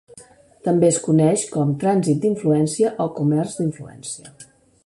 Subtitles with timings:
[0.67, 4.35] També es coneix com trànsit d'influència o comerç d'influència.